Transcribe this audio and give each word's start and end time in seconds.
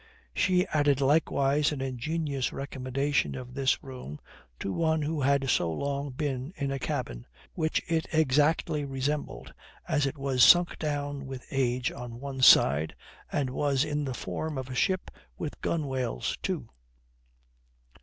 She 0.33 0.65
added 0.73 0.99
likewise 0.99 1.71
an 1.71 1.79
ingenious 1.79 2.51
recommendation 2.51 3.35
of 3.35 3.53
this 3.53 3.83
room 3.83 4.19
to 4.59 4.73
one 4.73 5.03
who 5.03 5.21
had 5.21 5.47
so 5.47 5.71
long 5.71 6.09
been 6.09 6.53
in 6.55 6.71
a 6.71 6.79
cabin, 6.79 7.27
which 7.53 7.83
it 7.87 8.07
exactly 8.11 8.83
resembled, 8.83 9.53
as 9.87 10.07
it 10.07 10.17
was 10.17 10.41
sunk 10.43 10.79
down 10.79 11.27
with 11.27 11.45
age 11.51 11.91
on 11.91 12.19
one 12.19 12.41
side, 12.41 12.95
and 13.31 13.51
was 13.51 13.85
in 13.85 14.03
the 14.03 14.15
form 14.15 14.57
of 14.57 14.71
a 14.71 14.73
ship 14.75 15.11
with 15.37 15.61
gunwales 15.61 16.35
too. 16.41 16.69